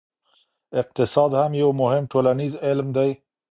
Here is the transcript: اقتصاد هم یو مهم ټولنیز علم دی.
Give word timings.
اقتصاد 0.81 1.31
هم 1.41 1.51
یو 1.61 1.69
مهم 1.81 2.03
ټولنیز 2.11 2.53
علم 2.67 2.87
دی. 2.97 3.09